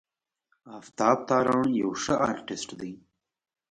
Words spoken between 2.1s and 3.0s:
آرټسټ دی.